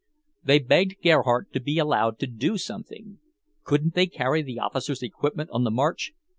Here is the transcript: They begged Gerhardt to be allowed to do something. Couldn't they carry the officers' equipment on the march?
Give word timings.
They 0.43 0.57
begged 0.57 0.95
Gerhardt 1.03 1.53
to 1.53 1.59
be 1.59 1.77
allowed 1.77 2.17
to 2.21 2.25
do 2.25 2.57
something. 2.57 3.19
Couldn't 3.63 3.93
they 3.93 4.07
carry 4.07 4.41
the 4.41 4.57
officers' 4.57 5.03
equipment 5.03 5.51
on 5.53 5.63
the 5.63 5.69
march? 5.69 6.11